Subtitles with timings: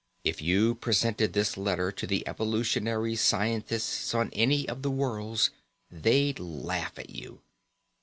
[0.23, 5.51] If you presented this letter to the evolutionary scientists on any of the worlds,
[5.91, 7.43] they'd laugh at you.